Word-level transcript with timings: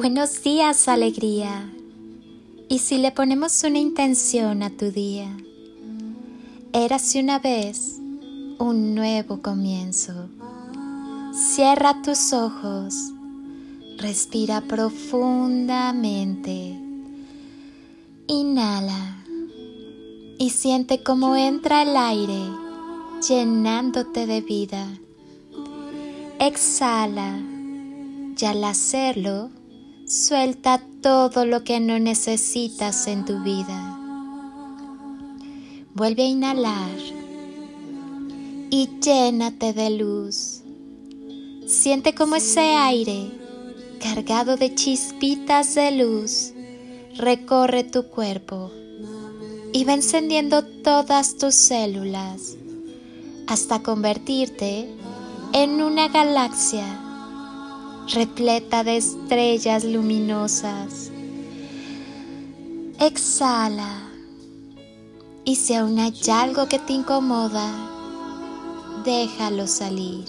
Buenos 0.00 0.42
días, 0.42 0.88
alegría. 0.88 1.70
Y 2.70 2.78
si 2.78 2.96
le 2.96 3.12
ponemos 3.12 3.62
una 3.64 3.78
intención 3.78 4.62
a 4.62 4.70
tu 4.70 4.90
día, 4.90 5.28
érase 6.72 7.20
una 7.20 7.38
vez 7.38 7.98
un 8.58 8.94
nuevo 8.94 9.42
comienzo. 9.42 10.30
Cierra 11.34 12.00
tus 12.00 12.32
ojos, 12.32 12.94
respira 13.98 14.62
profundamente, 14.62 16.80
inhala 18.26 19.18
y 20.38 20.48
siente 20.48 21.02
cómo 21.02 21.36
entra 21.36 21.82
el 21.82 21.94
aire 21.94 22.48
llenándote 23.28 24.26
de 24.26 24.40
vida. 24.40 24.88
Exhala 26.38 27.38
y 28.34 28.44
al 28.46 28.64
hacerlo, 28.64 29.50
Suelta 30.10 30.82
todo 31.02 31.46
lo 31.46 31.62
que 31.62 31.78
no 31.78 32.00
necesitas 32.00 33.06
en 33.06 33.24
tu 33.24 33.44
vida. 33.44 33.96
Vuelve 35.94 36.24
a 36.24 36.26
inhalar 36.26 36.98
y 38.70 38.88
llénate 39.00 39.72
de 39.72 39.90
luz. 39.90 40.62
Siente 41.64 42.12
como 42.12 42.34
ese 42.34 42.74
aire 42.74 43.30
cargado 44.00 44.56
de 44.56 44.74
chispitas 44.74 45.76
de 45.76 45.92
luz 45.92 46.54
recorre 47.16 47.84
tu 47.84 48.08
cuerpo 48.08 48.72
y 49.72 49.84
va 49.84 49.92
encendiendo 49.94 50.64
todas 50.64 51.36
tus 51.36 51.54
células 51.54 52.56
hasta 53.46 53.84
convertirte 53.84 54.88
en 55.52 55.80
una 55.80 56.08
galaxia 56.08 57.09
repleta 58.12 58.82
de 58.82 58.96
estrellas 58.96 59.84
luminosas. 59.84 61.10
Exhala. 62.98 64.08
Y 65.44 65.56
si 65.56 65.74
aún 65.74 65.98
hay 65.98 66.14
algo 66.32 66.68
que 66.68 66.78
te 66.78 66.92
incomoda, 66.92 67.72
déjalo 69.04 69.66
salir. 69.66 70.26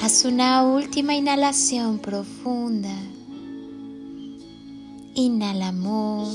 Haz 0.00 0.24
una 0.24 0.64
última 0.64 1.14
inhalación 1.14 1.98
profunda. 1.98 2.94
Inhala 5.14 5.68
amor 5.68 6.28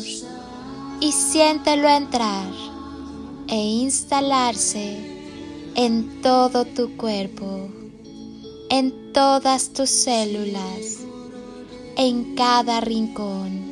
y 1.00 1.12
siéntelo 1.12 1.90
entrar 1.90 2.48
e 3.48 3.56
instalarse 3.56 5.18
en 5.76 6.22
todo 6.22 6.66
tu 6.66 6.96
cuerpo 6.98 7.77
en 8.70 9.14
todas 9.14 9.70
tus 9.70 9.90
células, 9.90 11.00
en 11.96 12.36
cada 12.36 12.82
rincón. 12.82 13.68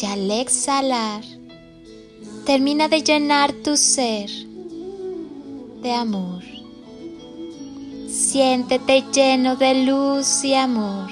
Y 0.00 0.06
al 0.06 0.30
exhalar, 0.30 1.24
termina 2.44 2.88
de 2.88 3.02
llenar 3.02 3.52
tu 3.52 3.76
ser 3.76 4.30
de 5.82 5.92
amor. 5.92 6.42
Siéntete 8.08 9.04
lleno 9.12 9.56
de 9.56 9.84
luz 9.84 10.44
y 10.44 10.54
amor. 10.54 11.10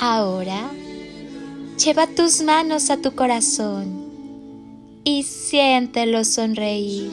Ahora, 0.00 0.70
lleva 1.82 2.06
tus 2.06 2.42
manos 2.42 2.90
a 2.90 2.96
tu 2.96 3.14
corazón 3.14 4.08
y 5.04 5.22
siéntelo 5.22 6.24
sonreír 6.24 7.12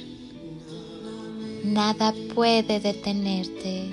nada 1.63 2.13
puede 2.33 2.79
detenerte. 2.79 3.89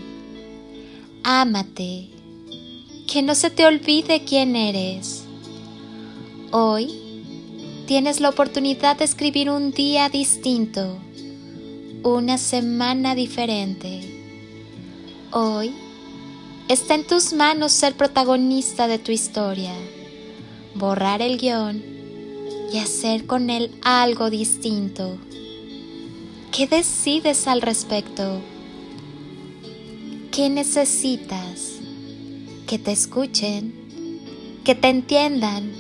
Ámate, 1.22 2.08
que 3.06 3.22
no 3.22 3.34
se 3.34 3.50
te 3.50 3.66
olvide 3.66 4.24
quién 4.24 4.56
eres. 4.56 5.24
Hoy 6.50 6.94
tienes 7.86 8.20
la 8.20 8.30
oportunidad 8.30 8.96
de 8.98 9.04
escribir 9.04 9.50
un 9.50 9.72
día 9.72 10.08
distinto, 10.08 10.98
una 12.02 12.38
semana 12.38 13.14
diferente. 13.14 14.00
Hoy 15.30 15.72
está 16.68 16.94
en 16.94 17.06
tus 17.06 17.32
manos 17.32 17.72
ser 17.72 17.94
protagonista 17.94 18.88
de 18.88 18.98
tu 18.98 19.12
historia, 19.12 19.74
borrar 20.74 21.22
el 21.22 21.38
guion 21.38 21.82
y 22.72 22.78
hacer 22.78 23.26
con 23.26 23.50
él 23.50 23.70
algo 23.82 24.30
distinto. 24.30 25.18
¿Qué 26.52 26.66
decides 26.66 27.46
al 27.46 27.62
respecto? 27.62 28.40
¿Qué 30.32 30.48
necesitas? 30.48 31.74
Que 32.66 32.78
te 32.78 32.90
escuchen, 32.92 33.72
que 34.64 34.74
te 34.74 34.88
entiendan, 34.88 35.70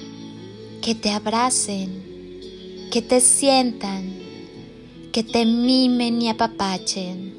que 0.82 0.94
te 0.94 1.10
abracen, 1.10 2.88
que 2.92 3.02
te 3.02 3.20
sientan, 3.20 4.12
que 5.12 5.22
te 5.22 5.44
mimen 5.44 6.22
y 6.22 6.28
apapachen, 6.28 7.34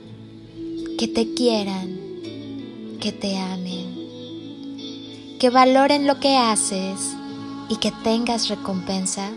que 0.97 1.07
te 1.07 1.33
quieran, 1.33 1.97
que 2.99 3.11
te 3.11 3.37
amen, 3.37 3.87
que 5.39 5.49
valoren 5.49 6.07
lo 6.07 6.19
que 6.19 6.35
haces 6.35 7.15
y 7.69 7.77
que 7.77 7.93
tengas 8.03 8.49
recompensa 8.49 9.31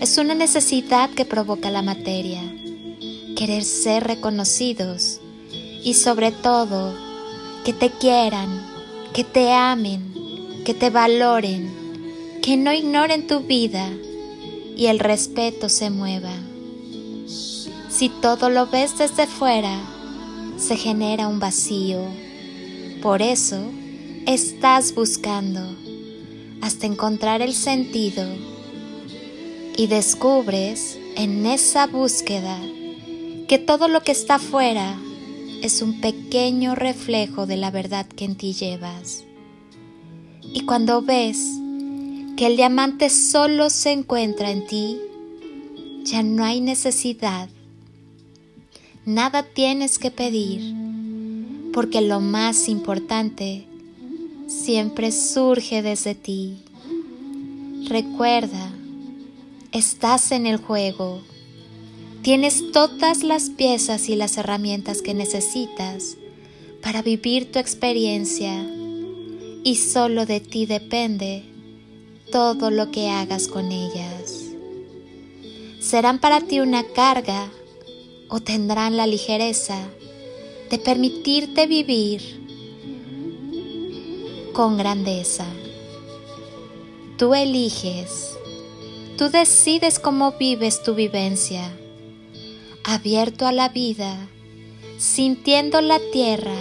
es 0.00 0.16
una 0.16 0.34
necesidad 0.34 1.10
que 1.10 1.26
provoca 1.26 1.70
la 1.70 1.82
materia, 1.82 2.40
querer 3.36 3.62
ser 3.64 4.04
reconocidos 4.04 5.20
y 5.84 5.92
sobre 5.92 6.32
todo 6.32 6.94
que 7.66 7.74
te 7.74 7.90
quieran, 7.90 8.48
que 9.12 9.24
te 9.24 9.52
amen, 9.52 10.62
que 10.64 10.72
te 10.72 10.88
valoren, 10.88 11.70
que 12.40 12.56
no 12.56 12.72
ignoren 12.72 13.26
tu 13.26 13.40
vida 13.40 13.90
y 14.74 14.86
el 14.86 15.00
respeto 15.00 15.68
se 15.68 15.90
mueva. 15.90 16.32
Si 17.90 18.08
todo 18.08 18.48
lo 18.48 18.68
ves 18.68 18.96
desde 18.96 19.26
fuera, 19.26 19.78
se 20.56 20.78
genera 20.78 21.28
un 21.28 21.40
vacío. 21.40 22.00
Por 23.02 23.20
eso 23.20 23.60
estás 24.26 24.94
buscando 24.94 25.60
hasta 26.62 26.86
encontrar 26.86 27.42
el 27.42 27.52
sentido 27.52 28.24
y 29.76 29.86
descubres 29.86 30.98
en 31.16 31.46
esa 31.46 31.86
búsqueda 31.86 32.58
que 33.48 33.58
todo 33.58 33.88
lo 33.88 34.02
que 34.02 34.12
está 34.12 34.36
afuera 34.36 34.96
es 35.62 35.82
un 35.82 36.00
pequeño 36.00 36.74
reflejo 36.74 37.46
de 37.46 37.56
la 37.56 37.70
verdad 37.70 38.06
que 38.06 38.24
en 38.24 38.36
ti 38.36 38.52
llevas. 38.52 39.24
Y 40.42 40.60
cuando 40.62 41.02
ves 41.02 41.38
que 42.36 42.46
el 42.46 42.56
diamante 42.56 43.10
solo 43.10 43.70
se 43.70 43.92
encuentra 43.92 44.50
en 44.50 44.66
ti, 44.66 44.98
ya 46.04 46.22
no 46.22 46.44
hay 46.44 46.60
necesidad. 46.60 47.48
Nada 49.04 49.42
tienes 49.42 49.98
que 49.98 50.10
pedir, 50.10 50.74
porque 51.72 52.00
lo 52.00 52.20
más 52.20 52.68
importante 52.68 53.66
siempre 54.46 55.12
surge 55.12 55.82
desde 55.82 56.14
ti. 56.14 56.58
Recuerda 57.88 58.72
Estás 59.72 60.32
en 60.32 60.46
el 60.46 60.56
juego. 60.56 61.20
Tienes 62.22 62.72
todas 62.72 63.22
las 63.22 63.50
piezas 63.50 64.08
y 64.08 64.16
las 64.16 64.36
herramientas 64.36 65.00
que 65.00 65.14
necesitas 65.14 66.16
para 66.82 67.02
vivir 67.02 67.52
tu 67.52 67.60
experiencia 67.60 68.66
y 69.62 69.76
solo 69.76 70.26
de 70.26 70.40
ti 70.40 70.66
depende 70.66 71.44
todo 72.32 72.72
lo 72.72 72.90
que 72.90 73.10
hagas 73.10 73.46
con 73.46 73.70
ellas. 73.70 74.46
Serán 75.78 76.18
para 76.18 76.40
ti 76.40 76.58
una 76.58 76.82
carga 76.82 77.48
o 78.28 78.40
tendrán 78.40 78.96
la 78.96 79.06
ligereza 79.06 79.78
de 80.68 80.78
permitirte 80.78 81.68
vivir 81.68 82.40
con 84.52 84.76
grandeza. 84.76 85.46
Tú 87.16 87.34
eliges 87.34 88.29
Tú 89.20 89.28
decides 89.28 89.98
cómo 89.98 90.32
vives 90.32 90.82
tu 90.82 90.94
vivencia, 90.94 91.70
abierto 92.84 93.46
a 93.46 93.52
la 93.52 93.68
vida, 93.68 94.16
sintiendo 94.96 95.82
la 95.82 96.00
tierra, 96.10 96.56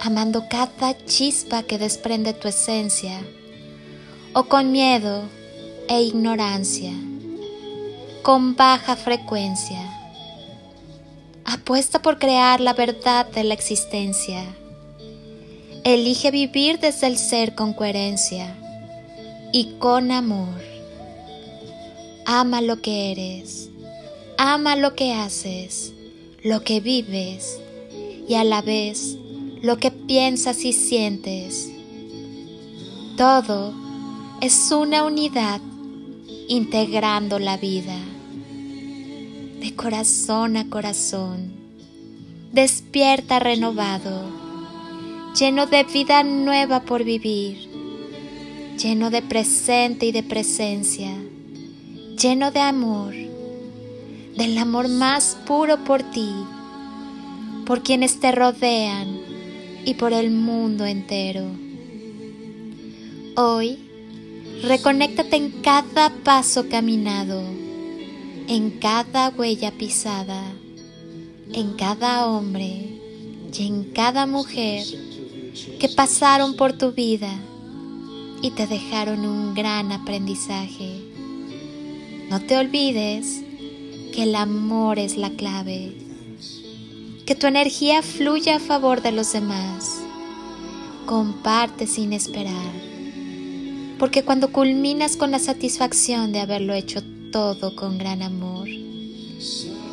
amando 0.00 0.48
cada 0.50 0.98
chispa 1.06 1.62
que 1.62 1.78
desprende 1.78 2.32
tu 2.32 2.48
esencia, 2.48 3.16
o 4.32 4.42
con 4.46 4.72
miedo 4.72 5.22
e 5.88 6.02
ignorancia, 6.02 6.90
con 8.22 8.56
baja 8.56 8.96
frecuencia. 8.96 9.78
Apuesta 11.44 12.02
por 12.02 12.18
crear 12.18 12.60
la 12.60 12.72
verdad 12.72 13.24
de 13.30 13.44
la 13.44 13.54
existencia. 13.54 14.44
Elige 15.84 16.32
vivir 16.32 16.80
desde 16.80 17.06
el 17.06 17.18
ser 17.18 17.54
con 17.54 17.72
coherencia 17.72 18.52
y 19.52 19.76
con 19.78 20.10
amor. 20.10 20.71
Ama 22.34 22.62
lo 22.62 22.80
que 22.80 23.12
eres, 23.12 23.68
ama 24.38 24.74
lo 24.74 24.94
que 24.94 25.12
haces, 25.12 25.92
lo 26.42 26.64
que 26.64 26.80
vives 26.80 27.60
y 28.26 28.36
a 28.36 28.42
la 28.42 28.62
vez 28.62 29.18
lo 29.60 29.76
que 29.76 29.90
piensas 29.90 30.64
y 30.64 30.72
sientes. 30.72 31.70
Todo 33.18 33.74
es 34.40 34.72
una 34.72 35.04
unidad 35.04 35.60
integrando 36.48 37.38
la 37.38 37.58
vida. 37.58 37.98
De 39.60 39.74
corazón 39.76 40.56
a 40.56 40.70
corazón, 40.70 41.52
despierta 42.50 43.40
renovado, 43.40 44.24
lleno 45.38 45.66
de 45.66 45.84
vida 45.84 46.22
nueva 46.22 46.80
por 46.80 47.04
vivir, 47.04 47.68
lleno 48.82 49.10
de 49.10 49.20
presente 49.20 50.06
y 50.06 50.12
de 50.12 50.22
presencia, 50.22 51.14
lleno 52.22 52.52
de 52.52 52.60
amor, 52.60 53.12
del 54.36 54.56
amor 54.56 54.86
más 54.86 55.36
puro 55.44 55.82
por 55.82 56.04
ti, 56.04 56.30
por 57.66 57.82
quienes 57.82 58.20
te 58.20 58.30
rodean 58.30 59.08
y 59.84 59.94
por 59.94 60.12
el 60.12 60.30
mundo 60.30 60.86
entero. 60.86 61.44
Hoy, 63.34 63.76
reconéctate 64.62 65.34
en 65.34 65.50
cada 65.62 66.10
paso 66.22 66.68
caminado, 66.68 67.42
en 68.46 68.70
cada 68.78 69.30
huella 69.30 69.72
pisada, 69.72 70.44
en 71.52 71.72
cada 71.72 72.28
hombre 72.28 73.00
y 73.52 73.66
en 73.66 73.82
cada 73.92 74.26
mujer 74.26 74.86
que 75.80 75.88
pasaron 75.88 76.54
por 76.54 76.74
tu 76.74 76.92
vida 76.92 77.32
y 78.42 78.52
te 78.52 78.68
dejaron 78.68 79.26
un 79.26 79.54
gran 79.54 79.90
aprendizaje. 79.90 80.91
No 82.32 82.40
te 82.40 82.56
olvides 82.56 83.42
que 84.14 84.22
el 84.22 84.34
amor 84.36 84.98
es 84.98 85.18
la 85.18 85.28
clave 85.28 85.92
que 87.26 87.34
tu 87.34 87.46
energía 87.46 88.00
fluya 88.00 88.56
a 88.56 88.58
favor 88.58 89.02
de 89.02 89.12
los 89.12 89.34
demás. 89.34 90.00
Comparte 91.04 91.86
sin 91.86 92.14
esperar, 92.14 92.72
porque 93.98 94.24
cuando 94.24 94.50
culminas 94.50 95.18
con 95.18 95.30
la 95.30 95.38
satisfacción 95.38 96.32
de 96.32 96.40
haberlo 96.40 96.72
hecho 96.72 97.02
todo 97.32 97.76
con 97.76 97.98
gran 97.98 98.22
amor, 98.22 98.66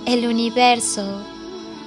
el 0.05 0.25
universo 0.25 1.21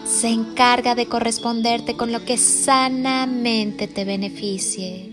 se 0.04 0.28
encarga 0.28 0.94
de 0.94 1.06
corresponderte 1.06 1.96
con 1.96 2.12
lo 2.12 2.26
que 2.26 2.36
sanamente 2.36 3.88
te 3.88 4.04
beneficie. 4.04 5.11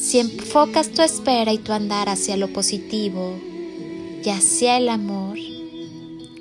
Si 0.00 0.18
enfocas 0.18 0.92
tu 0.92 1.02
espera 1.02 1.52
y 1.52 1.58
tu 1.58 1.72
andar 1.72 2.08
hacia 2.08 2.38
lo 2.38 2.48
positivo 2.48 3.38
y 4.24 4.30
hacia 4.30 4.78
el 4.78 4.88
amor, 4.88 5.38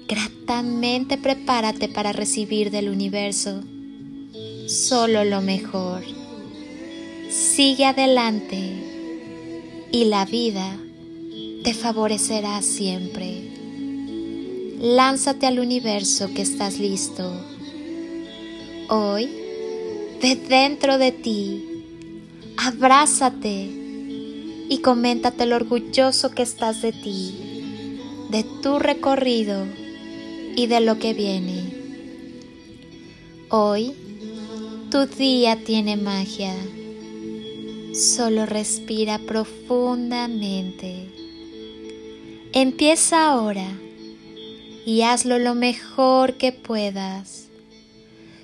gratamente 0.07 1.17
prepárate 1.17 1.89
para 1.89 2.13
recibir 2.13 2.71
del 2.71 2.88
universo 2.88 3.61
solo 4.65 5.25
lo 5.25 5.41
mejor. 5.41 6.03
Sigue 7.29 7.83
adelante 7.83 8.57
y 9.91 10.06
la 10.06 10.23
vida 10.23 10.77
te 11.63 11.73
favorecerá 11.73 12.61
siempre. 12.61 13.44
Lánzate 14.79 15.47
al 15.47 15.59
universo 15.59 16.33
que 16.33 16.44
estás 16.44 16.79
listo. 16.79 17.29
Hoy, 18.88 19.29
de 20.21 20.38
dentro 20.47 20.97
de 20.97 21.11
ti, 21.11 21.69
abrázate 22.61 23.69
y 24.69 24.79
coméntate 24.83 25.45
lo 25.45 25.56
orgulloso 25.56 26.31
que 26.31 26.44
estás 26.44 26.81
de 26.81 26.91
ti, 26.91 27.97
de 28.29 28.44
tu 28.61 28.79
recorrido 28.79 29.65
y 30.57 30.67
de 30.67 30.81
lo 30.81 31.00
que 31.00 31.13
viene. 31.13 31.73
Hoy 33.50 33.94
tu 34.91 35.06
día 35.06 35.63
tiene 35.63 35.95
magia. 35.95 36.53
Solo 37.94 38.45
respira 38.45 39.19
profundamente. 39.19 41.07
Empieza 42.51 43.29
ahora 43.29 43.71
y 44.85 45.03
hazlo 45.03 45.39
lo 45.39 45.56
mejor 45.56 46.33
que 46.33 46.51
puedas. 46.51 47.47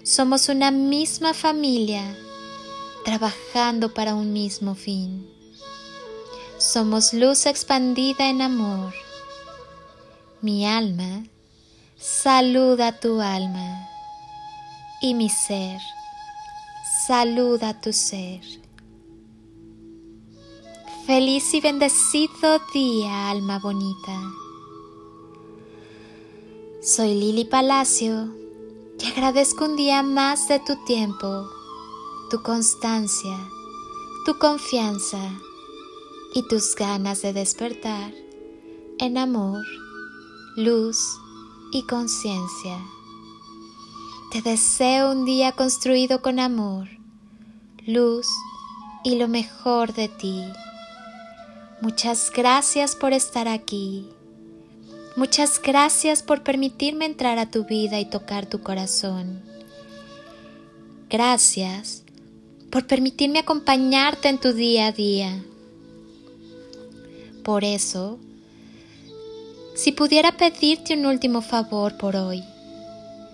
Somos 0.04 0.48
una 0.48 0.72
misma 0.72 1.34
familia 1.34 2.16
trabajando 3.06 3.94
para 3.94 4.16
un 4.16 4.34
mismo 4.34 4.76
fin. 4.76 5.30
Somos 6.58 7.14
luz 7.14 7.46
expandida 7.46 8.28
en 8.28 8.42
amor. 8.42 8.94
Mi 10.42 10.66
alma 10.66 11.24
saluda 11.98 13.00
tu 13.00 13.22
alma 13.22 13.88
y 15.02 15.14
mi 15.14 15.30
ser, 15.30 15.80
saluda 17.08 17.80
tu 17.80 17.94
ser. 17.94 18.42
Feliz 21.06 21.54
y 21.54 21.62
bendecido 21.62 22.60
día, 22.74 23.30
alma 23.30 23.60
bonita. 23.60 24.20
Soy 26.82 27.14
Lili 27.14 27.46
Palacio 27.46 28.36
y 29.00 29.08
agradezco 29.08 29.66
un 29.66 29.76
día 29.76 30.02
más 30.02 30.48
de 30.48 30.60
tu 30.60 30.76
tiempo, 30.86 31.48
tu 32.30 32.42
constancia, 32.42 33.38
tu 34.26 34.38
confianza 34.40 35.20
y 36.34 36.42
tus 36.48 36.76
ganas 36.76 37.22
de 37.22 37.34
despertar 37.34 38.14
en 38.98 39.18
amor, 39.18 39.64
luz 40.56 40.98
y 41.72 41.84
conciencia. 41.84 42.80
Te 44.32 44.42
deseo 44.42 45.12
un 45.12 45.26
día 45.26 45.52
construido 45.52 46.22
con 46.24 46.40
amor, 46.40 46.88
luz 47.86 48.28
y 49.04 49.18
lo 49.18 49.28
mejor 49.28 49.94
de 49.94 50.08
ti. 50.10 50.44
Muchas 51.82 52.32
gracias 52.32 52.96
por 52.96 53.14
estar 53.14 53.48
aquí. 53.48 54.10
Muchas 55.16 55.62
gracias 55.62 56.24
por 56.24 56.42
permitirme 56.42 57.06
entrar 57.06 57.38
a 57.38 57.52
tu 57.52 57.66
vida 57.66 58.00
y 58.00 58.06
tocar 58.10 58.48
tu 58.48 58.62
corazón. 58.62 59.44
Gracias 61.10 62.05
por 62.76 62.88
permitirme 62.88 63.40
acompañarte 63.40 64.28
en 64.28 64.38
tu 64.38 64.52
día 64.52 64.88
a 64.88 64.92
día. 64.92 65.42
Por 67.42 67.64
eso, 67.64 68.20
si 69.74 69.94
pudiera 69.94 70.36
pedirte 70.36 70.94
un 70.94 71.06
último 71.06 71.42
favor 71.42 71.96
por 71.96 72.18
hoy, 72.18 72.44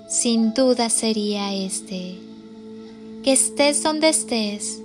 sin 0.07 0.53
duda 0.53 0.91
sería 0.91 1.55
este. 1.55 2.19
Que 3.24 3.31
estés 3.31 3.81
donde 3.81 4.10
estés, 4.10 4.79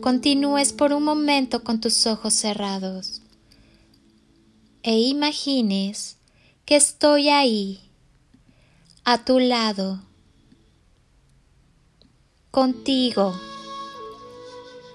continúes 0.00 0.72
por 0.72 0.92
un 0.92 1.02
momento 1.02 1.64
con 1.64 1.80
tus 1.80 2.06
ojos 2.06 2.34
cerrados 2.34 3.20
e 4.84 4.96
imagines 4.96 6.18
que 6.66 6.76
estoy 6.76 7.30
ahí, 7.30 7.80
a 9.02 9.24
tu 9.24 9.40
lado, 9.40 9.98
contigo, 12.52 13.34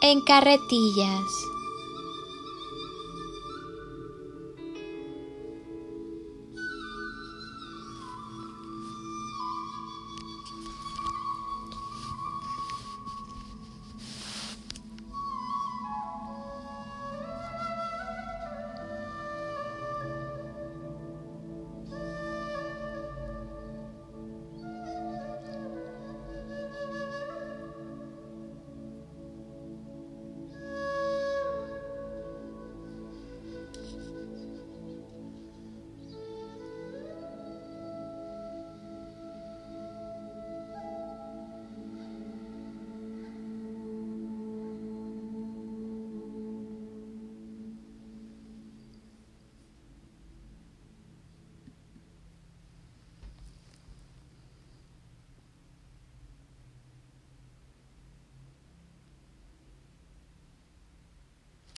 en 0.00 0.20
carretillas 0.20 1.50